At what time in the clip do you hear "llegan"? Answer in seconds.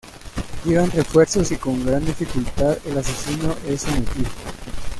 0.65-0.89